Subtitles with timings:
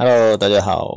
[0.00, 0.94] Hello，大家好，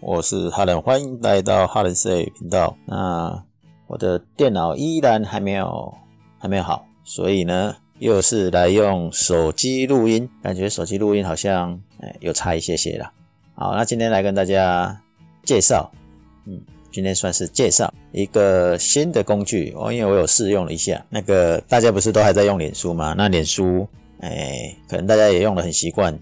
[0.00, 2.76] 我是哈伦，欢迎来到哈伦 Say 频道。
[2.84, 3.44] 那
[3.86, 5.94] 我的电脑依然还没有
[6.36, 13.12] 还没有好，所以呢，又是来用手机录音，感觉手机录音好像哎又差一些些了。
[13.54, 15.00] 好，那今天来跟大家
[15.44, 15.88] 介绍，
[16.46, 16.60] 嗯。
[16.90, 21.00] 今天算是介绍一个新的工具哦，因为我有试用了一下。
[21.08, 23.14] 那个大家不是都还在用脸书吗？
[23.16, 23.86] 那脸书，
[24.18, 26.12] 哎，可能大家也用的很习惯，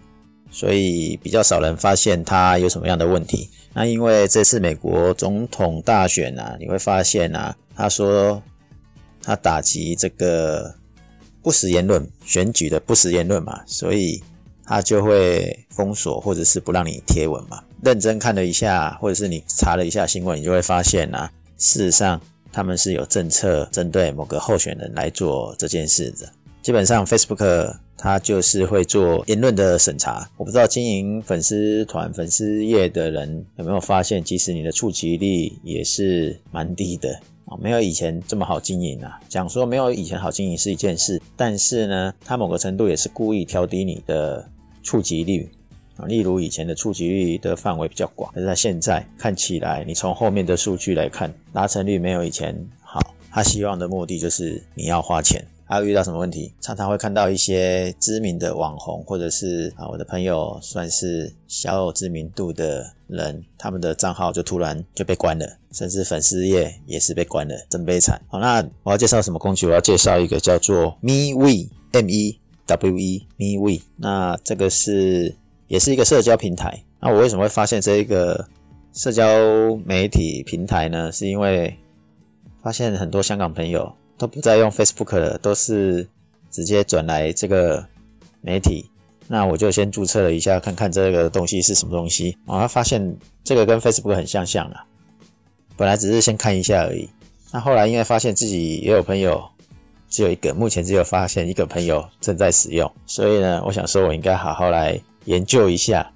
[0.51, 3.49] 所以比较少人发现它有什么样的问题。
[3.75, 8.43] 那因为这次美国总统大选啊，你会发现啊，他说
[9.23, 10.75] 他打击这个
[11.43, 14.23] 不实言论、选举的不实言论嘛，所以
[14.65, 17.63] 他就会封锁或者是不让你贴文嘛。
[17.85, 26.29] 认真看了一下，或者是你查了一下新闻，你就会发现啊，事实上他们是有政策针对某个候选人来做这件事的。
[26.61, 30.27] 基本上，Facebook 他就是会做言论的审查。
[30.37, 37.13] 我不知道经营粉丝团、粉丝页的人有没有发现，即使你的触及率也是蛮低的
[37.47, 39.21] 啊，没有以前这么好经营啊。
[39.29, 44.49] 讲说没有以前好经营是一件事，但是呢，他某个程度也是故意调低你的
[44.83, 45.51] 触及率。
[45.97, 53.01] 啊，例如以前的触及率的范围比较广，但是现在看起来，你从后面的数据来看，达成率没有以前好。
[53.33, 55.45] 他希望的目的就是你要花钱。
[55.69, 56.55] 还有遇到什么问题？
[56.61, 68.21] 常常会看到一些知名的网红，或者是啊，我的朋友算是小有知名度的人，他们的账号就突然就被关了，甚至粉丝页也是被关了，真悲惨。
[68.29, 69.67] 好，那我要介绍什么工具？
[69.67, 73.83] 我要介绍一个叫做 MeWe，M E W E，MeWe。
[73.97, 75.37] 那这个是。
[75.69, 76.83] 也是一个社交平台。
[76.99, 78.49] 那我为什么会发现这一个
[78.95, 79.23] 社交
[79.85, 81.13] 媒体平台呢？
[81.13, 81.77] 是因为
[82.63, 86.07] 发现很多香港朋友都不再用 Facebook 了，都是
[86.51, 87.87] 直接转来这个
[88.41, 88.91] 媒体。
[89.27, 92.37] 那我就先注册了一下，看看这个东西是什么东西。
[92.47, 94.85] 我发现这个跟 Facebook 很相像了。
[95.77, 97.09] 本来只是先看一下而已。
[97.53, 99.43] 那后来因为发现自己也有朋友，
[100.11, 105.01] 只有一个，目前只有发现一个朋友正在使用，所以呢，我想说我应该好好来。
[105.25, 106.11] 研究一下，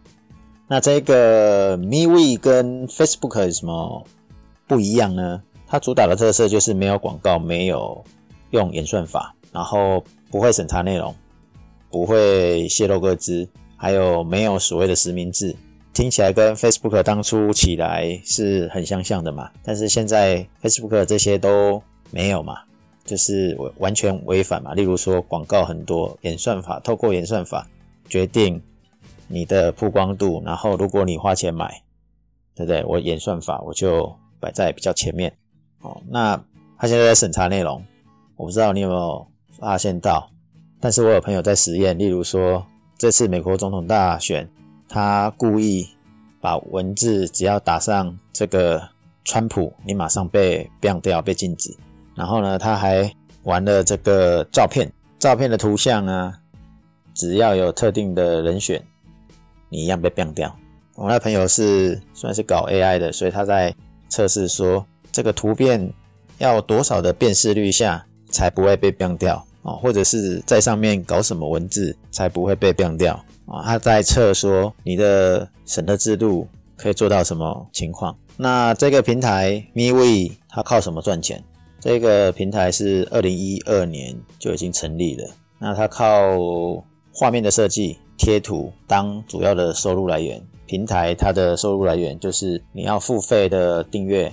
[0.69, 4.07] 那这个 MeWe 跟 Facebook 有什么
[4.67, 5.43] 不一样呢？
[5.73, 8.05] 它主打的特色就是没有广告，没有
[8.51, 11.15] 用演算法，然后不会审查内容，
[11.89, 15.57] 不会泄露个资，还有没有所谓的实名制。
[15.95, 22.59] 听起来跟 Facebook 当初起来是很相像的嘛，但是现在 Facebook 这些都没有嘛，
[23.07, 24.75] 就是完全违反嘛。
[24.75, 27.67] 例如说广告很多，演算法透过演算法
[28.11, 28.63] 决定。
[29.27, 31.83] 你的曝光度，然后如果你花钱买，
[32.55, 32.85] 对不对？
[32.85, 35.33] 我演算法我就摆在比较前面。
[35.83, 36.37] 哦，那
[36.79, 37.85] 他现在在审查内容，
[38.37, 39.27] 我不知道你有没有
[39.59, 40.31] 发现到，
[40.81, 42.65] 但是我有朋友在实验，例如说
[42.97, 44.49] 这次美国总统大选，
[44.89, 45.89] 他故意
[46.41, 48.83] 把文字只要打上这个
[49.25, 51.77] 川普，你马上被 ban 掉，被禁止。
[52.15, 53.13] 然后呢，他还
[53.45, 56.35] 玩了这个照片，照片的图像呢，
[57.15, 58.83] 只要有特定的人选。
[59.69, 60.55] 你一样被 ban 掉。
[60.97, 63.75] 我那朋友是算是搞 AI 的，所以他在
[64.11, 65.93] 测试说这个图片
[66.39, 73.15] 要多少的辨识率下才不会被 ban 掉啊，或者是在上面搞什么文字才不会被 ban 掉
[73.47, 73.63] 啊？
[73.63, 78.17] 他在测说你的审核制度可以做到什么情况？
[78.37, 81.45] 那这个平台 MeWe 它靠什么赚钱？
[81.79, 85.29] 这个平台是二零一二年就已经成立了，
[85.59, 86.39] 那它靠
[87.13, 87.99] 画面的设计。
[88.19, 94.33] 贴图当主要的收入来源，平台它的收入来源就是你要付费的订阅，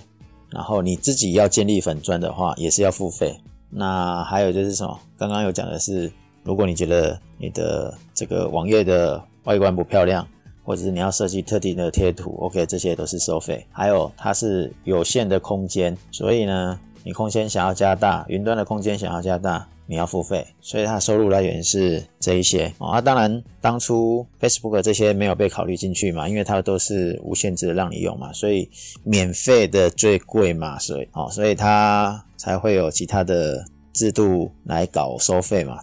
[0.52, 3.40] 然后你自己要建立粉砖的话也是要付费。
[3.70, 5.00] 那还有就是什么？
[5.18, 6.12] 刚刚有讲的是，
[6.44, 10.28] 如果你觉得你的这个网页的外观不漂亮，
[10.64, 13.66] 或者是你要设计特定的贴图，OK，这些都是收费。
[13.72, 19.68] 还有它是有限的空间，所以呢，你空间想要加大，云端的空间想要加大。
[19.90, 23.02] 你要付费，所以它的收入来源是这一些啊。
[23.02, 28.70] 当然，当初 Facebook 这些没有被考虑进去嘛，因为它都是无限制的让你用嘛，所以
[29.04, 35.80] 免费的最贵嘛，所以哦，所以它才会有其他的制度来搞收费嘛。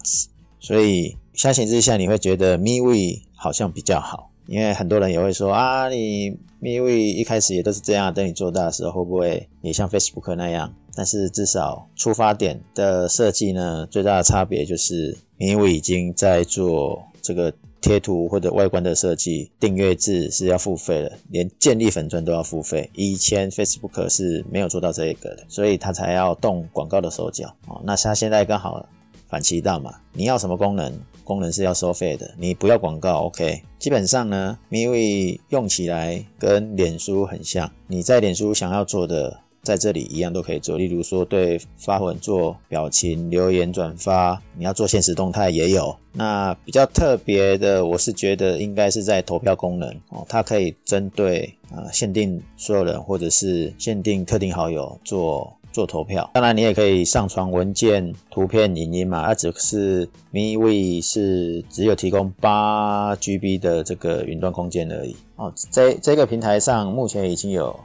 [0.61, 6.31] 所以相形之下，你会觉得 MeWe 好像比较好，因为很多人也会说啊，你
[6.61, 10.73] MeWe 一开始也都是这样，等你做大的时候，会不会也像 Facebook 那样？
[10.97, 22.89] 但是至少出发点的设计呢，最大的差别就是，因为已经在做这个贴图或者外观的设计，订阅制是要付费的，连建立粉钻都要付费。
[22.95, 27.79] 以前 Facebook 是没有做到这一个的，所以他才要动广告的手脚哦。
[27.85, 28.83] 那他现在刚好
[29.29, 30.91] 反其道嘛，你要什么功能，
[31.23, 33.61] 功能是要收费的，你不要广告，OK。
[33.77, 39.41] 基本上呢，MeWe 用起来跟脸书很像，你在脸书想要做的。
[39.67, 45.93] 在这里一样都可以做，例如说对发文做表情、留言、转发，你要做现实动态也有。
[46.13, 56.31] 那比较特别的，我是觉得应该是在投票功能哦，它可以针对啊限定所有人或者是限定特定好友做做投票。
[56.33, 59.25] 当然，你也可以上传文件、图片、影音嘛。
[59.25, 65.51] 它只是 MeWe 是只有提供八 GB 的这个云端空间而已哦。
[65.69, 67.77] 在这个平台上，目前已经有。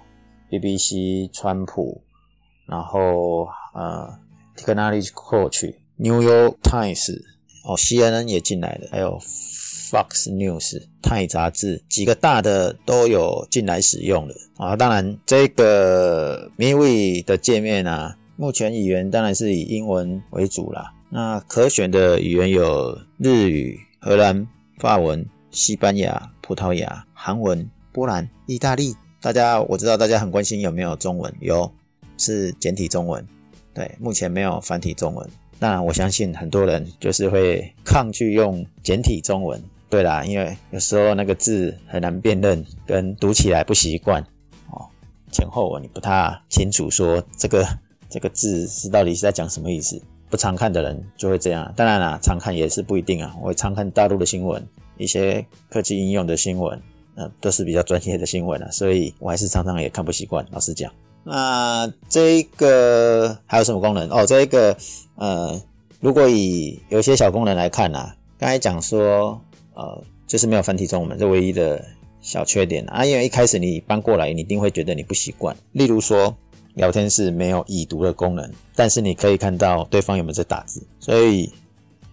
[0.61, 2.03] BBC、川普，
[2.67, 4.07] 然后呃
[4.55, 7.19] ，Technology Coach、New York Times，
[7.65, 14.77] 哦，CNN 也进来了，还有 Fox News、泰杂志几个大的都有进来使用了啊。
[14.77, 20.93] 当然，这个 MeWe 的界面啊，目前语言当然是以英文为主啦。
[21.09, 24.47] 那可选的语言有日语、荷兰、
[24.79, 28.95] 法文、西班牙、葡萄牙、韩文、波兰、意大利。
[29.23, 31.71] 大家我知道大家很关心有没有中文，有
[32.19, 33.25] 是简体中文，
[33.73, 35.31] 对，目前没有繁体中文。
[35.61, 44.21] 那我相信很多人就是会抗拒用简体中文，对啦，因为有时候那个字很难辨认，跟读起来不习惯
[44.73, 44.85] 哦，
[45.31, 47.65] 前后文你不太清楚说这个
[48.11, 50.03] 这个字是到底是在讲什么意思。
[50.29, 53.37] 不常看的人就会这样，当然啦，常看也是不一定啊。
[53.41, 54.67] 我会常看大陆的新闻，
[54.97, 56.83] 一些科技应用的新闻。
[57.15, 60.47] 呃，都是比较专业的新闻了，所以我还是常常也看不习惯。
[60.51, 60.91] 老实讲，
[61.25, 64.09] 那这一个还有什么功能？
[64.11, 64.77] 哦，这一个
[65.17, 65.61] 呃，
[66.01, 69.39] 如果以有些小功能来看啊，刚才讲说，
[69.75, 71.85] 呃，就是没有繁体中文，这唯一的
[72.21, 75.55] 小缺点啊，因为一开始你搬过来，你一定会觉得你不习惯。
[75.73, 76.35] 例如说，
[76.75, 81.53] 聊天室没有已读的功能，但是你可以看到对方有没有在打字，所以。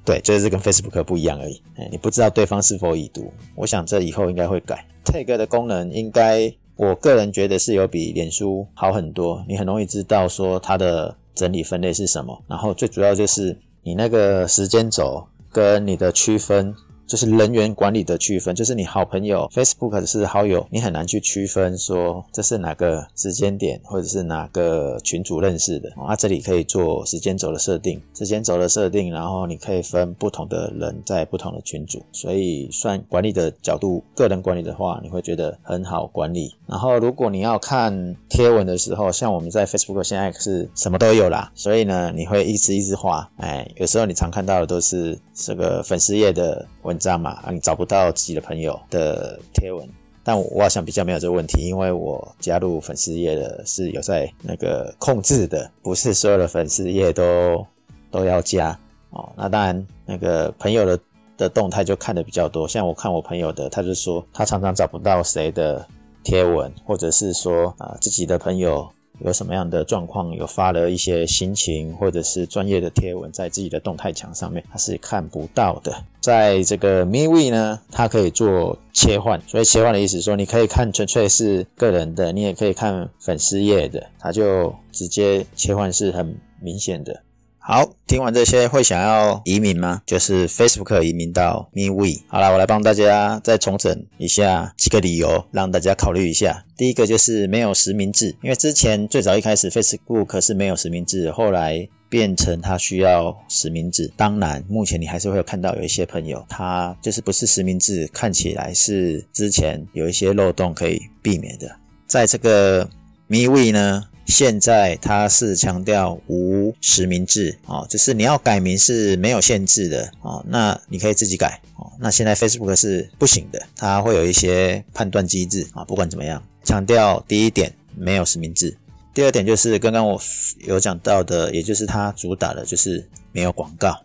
[0.10, 1.62] 对，就是跟 Facebook 不一样而已。
[1.76, 4.84] 哎，你不知道对方是否已读，我想这以后应该会改。
[5.06, 9.46] Tag 的功能应该，我个人觉得是有比脸书好很多。
[9.48, 16.74] 你很容易知道说它的整理分类是什么，然后最主要就是你那个时间轴跟你的区分。
[17.10, 25.90] 就是人员管理的区分，就是你好朋友 Facebook 是好友，你很难去区分说这是哪个时间点或者是哪个群主认识的。
[25.98, 36.54] 啊，这里可以做时间轴的设定，时间轴的设定，然后你可以分不同的人在不同的群组，所以算管理的角度，个人管理的话，你会觉得很好管理。
[36.68, 46.99] 然后如果你要看贴文的时候，像我们在 Facebook 现在是什么都有啦，所以呢，你会一直一直画，哎，有时候你常看到的都是这个粉丝页的文。
[47.00, 47.32] 这样嘛？
[47.44, 49.88] 啊，你找不到自己的朋友的贴文，
[50.24, 57.66] 但我好像比较没有这个问题，因为我加入粉丝页的是有在那个控制的，不是所有的粉丝页都
[58.12, 58.78] 都要加
[59.12, 59.32] 哦。
[59.36, 61.00] 那当然，那个朋友的
[61.38, 65.88] 的动态就看的比较多，像我看我朋友的，他就说他常常找不到谁的
[66.24, 68.88] 贴文，或者是说啊自己的朋友。
[69.26, 75.94] 有什么样的状况，有发了一些心情或者是专业的贴文在自己的动态墙上面，它是看不到的。
[76.22, 87.22] 在这个 MeWe 呢，它可以做切换，所以切换的意思说，你可以看纯粹是个人的，你也可以看粉丝页的，它就直接切换是很明显的。
[87.72, 90.02] 好，听完这些会想要移民吗？
[90.04, 92.20] 就是 Facebook 移民到 MeWe。
[92.28, 96.66] 好了，我来帮大家再重整一下几个理由，让大家考虑一下。
[96.76, 104.12] 第一个就是没有实名制，因为之前最早一开始 Facebook 是没有实名制，后来变成它需要实名制。
[104.18, 111.70] 当然，目前你还是会有看到有一些朋友，他就是不是实名制，看起来是之前有一些漏洞可以避免的。
[112.08, 112.90] 在这个
[113.30, 114.08] MeWe 呢？
[114.30, 121.92] 现在它是强调无实名制哦，就是你要改名是没有限制的哦，那你可以自己改哦。
[122.00, 125.84] 那现在 Facebook 是不行的，它会有一些判断机制啊。
[125.84, 128.78] 不管怎么样，强调第一点没有实名制，
[129.14, 130.22] 第二点就是刚刚我
[130.60, 134.00] 有讲到的，也就是它主打的就是没有广告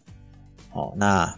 [0.72, 0.92] 哦。
[0.96, 1.32] 那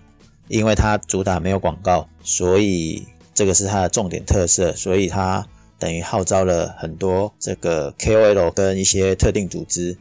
[0.48, 5.46] 因为它主打没有广告，所以这个是它的重点特色，所以它。
[5.78, 9.96] 等于号召了很多这个 KOL 跟一些特定组织，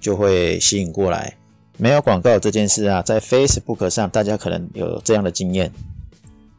[0.00, 1.36] 就会吸引过来。
[1.76, 5.72] 没有广告这件事啊，在 Facebook 上，大家可能有这样的经验，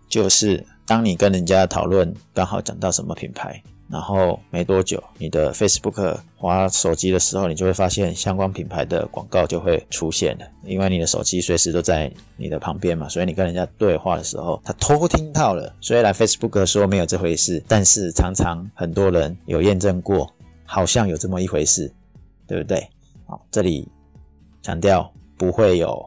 [0.09, 3.61] 就是当你跟人家讨论，刚好讲到什么品牌。
[3.91, 10.45] 然后没多久，你的 Facebook 滑手机的时候，你就会发现相关品牌的广告就会出现了。
[10.63, 15.75] 因为你的手机随时都在你的旁边嘛，所以你跟人家对话的时候，他偷听到了。
[15.81, 20.33] 虽然 Facebook 说没有这回事，但是常常很多人有验证过，
[20.65, 21.91] 好像有这么一回事，
[22.47, 22.87] 对不对？
[23.25, 23.85] 好，这里
[24.61, 26.01] 强调不会有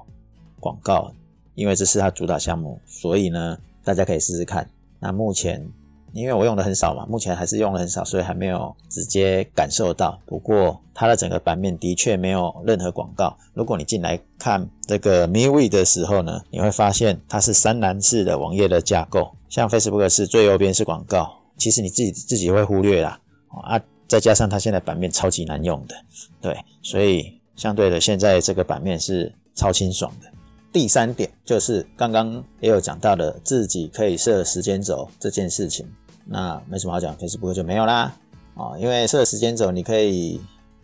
[0.58, 1.12] 广告，
[1.54, 4.66] 因为这是它主打项目，所以呢，大家可以试试看。
[4.98, 5.62] 那目前
[6.14, 10.18] 因为我用的很少嘛，目前还是用的很少，所以还没有直接感受到。
[10.24, 13.36] 不过它的整个版面的确没有任何广告。
[13.52, 23.18] 如果你进来看这个 MeWe 的时候呢，你会发现它是三栏式的网页的架构，像 Facebook 是最右边是广告，其实你自己自己会忽略啦
[23.62, 23.80] 啊。
[24.06, 25.96] 再加上它现在版面超级难用的，
[26.40, 30.28] 对，所以相对的，现在这个版面是超清爽的。
[30.70, 35.86] 第三点就是刚刚也有讲到的，自己可以设时间轴这件事情，
[36.26, 38.14] 那没什么好讲，Facebook 就没有啦，
[38.54, 40.40] 啊，因为设时间轴，你可以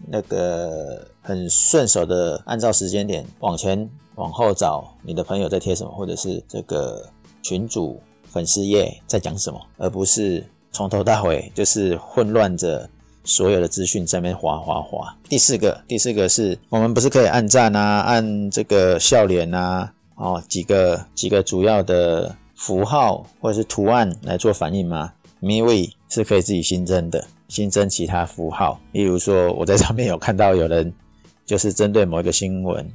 [0.08, 7.08] 那个很顺手的按照时间点往前往后找你的朋友在贴什么，或者是这个
[7.42, 12.88] 群主粉丝页在讲什么，而不是从头到尾就是混乱着。
[13.22, 15.14] 所有的资讯在那边滑滑滑。
[15.28, 28.80] 第四个，第四个是我们不是可以按赞啊，按这个笑脸啊，哦，几个几个主要的符号或者是图案来做反应吗 m i w e 是可以自己新增的，新增其他符号。
[28.92, 30.92] 例如说，我在上面有看到有人
[31.44, 32.86] 就是针对某一个新闻，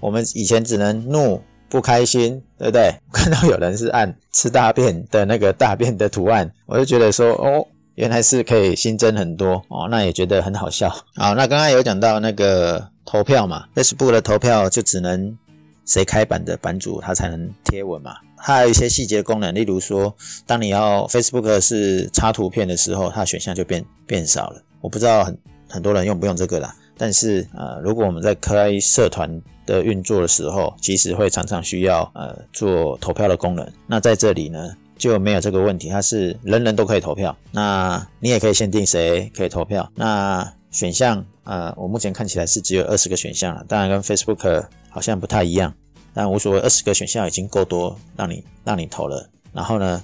[0.00, 2.92] 我们以前只能怒不开心，对不对？
[3.12, 7.66] 看到有人是按吃大便的那个大便的图案，我就觉得说，哦。
[7.94, 10.88] 原来是可以新增很多哦，那也觉得很好笑。
[11.16, 15.36] 好，那刚刚有讲到那个投票嘛，Facebook 的投票就只能
[15.84, 18.14] 谁开版的版主他才能贴文嘛。
[18.38, 20.14] 还有一些细节功能，例如说，
[20.46, 24.62] 当你要 Facebook 是插图片的时候，它选项就变变少了。
[24.80, 29.28] 我不知道很很多人用不用这个啦，但是呃，如果我们在开社团
[29.66, 33.70] 的运作的时候，其实会常常需要呃做投票的功能。
[33.86, 34.74] 那在这里呢？
[34.98, 37.36] 就没有这个问题，它是人人都可以投票。
[37.52, 39.88] 那你也可以限定谁可以投票。
[39.94, 45.72] 那选项，呃，我目前看起来是只有二十个选项了，当然跟 Facebook 好像不太一样，
[46.18, 49.30] 但无所谓，二十个选项已经够多让你让你投了。
[49.52, 50.02] 然后呢，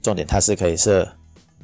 [0.00, 1.08] 重点它是可以设。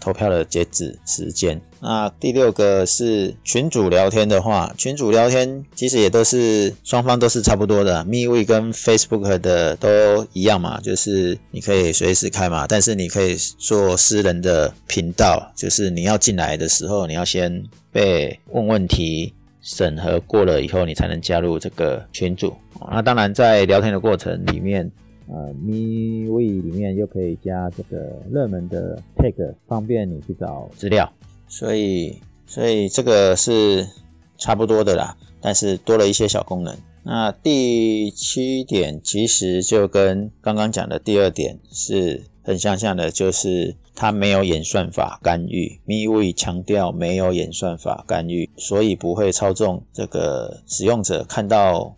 [0.00, 1.58] 投票的截止时间。
[1.80, 19.32] 那第六个是群主聊天的话，群主聊天其实也都是双方都是差不多的，MeWe 跟 Facebook 的都一样嘛，就是你可以随时开嘛，但是你可以做私人的频道，就是你要进来的时候，你要先被问问题
[19.64, 22.54] 审核过了以后，你才能加入这个群组。
[22.92, 24.88] 那当然在聊天的过程里面。
[25.26, 31.10] 呃，MeWe 里面又可以加这个热门的 tag，方便你去找资料。
[31.48, 33.88] 所以，所以这个是
[34.36, 36.76] 差不多的啦，但是多了一些小功能。
[37.04, 45.80] 那第七点其实就跟刚刚讲的第二点是很相像的，就是它没有演算法干预。
[45.86, 51.94] MeWe 强调没有演算法干预，所以不会操纵这个使用者看到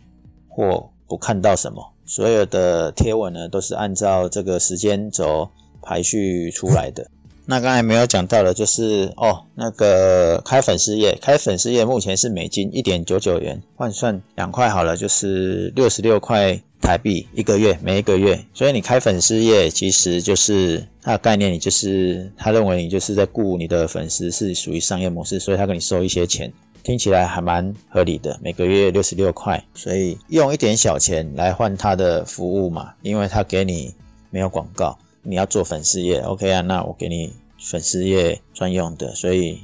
[0.47, 1.93] 或不看到什么。
[2.05, 5.49] 所有的贴文呢，都是按照这个时间轴
[5.81, 7.09] 排序出来的。
[7.49, 18.41] 那刚才没有讲到的，就是哦，那个开粉丝页，开粉丝页目前是美金一点九九元，换算两块好了，就是六十六块台币一个月，每一个月。
[18.53, 26.49] 所以你开粉丝页，其实就是他的概念，你就是他认为你就是在雇你的粉丝，是属于商业模式，所以他给你收一些钱。
[26.83, 33.93] 听起来还蛮合理的，每个月六十六块，所以用一点小钱来换他的服务嘛，因为他给你
[34.29, 39.59] 没有广告，你要做粉丝页，OK 啊，那我给你粉丝页专用的，所以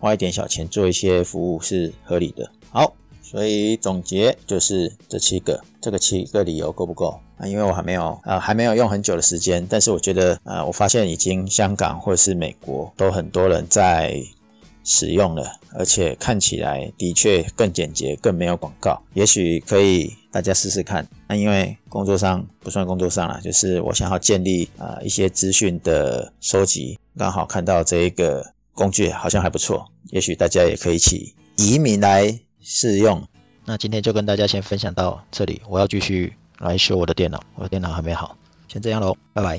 [0.00, 2.50] 花一点小钱做一些服务是合理的。
[2.70, 2.92] 好，
[3.34, 7.44] 所以总结就是这七个，这个七个理由够不够啊？
[7.48, 14.22] 因为我还没有呃还没有用很久的时间，但是我觉得呃我发现已经香港或者是美国都很多人在。
[14.86, 19.02] 使用了，而且看起来的确更简洁，更没有广告。
[19.14, 21.08] 也许可以大家试试看。
[21.26, 33.22] 那因为工作上不算工作上了，就是我想要建立啊一些资讯的收集，刚好看到这一个工具好像还不错，也许大家也可以一起移民来试用。
[33.64, 39.52] 那今天就跟大家先分享到这里，我要继续来修我的电脑，我的电脑还没好，先这样喽，拜拜。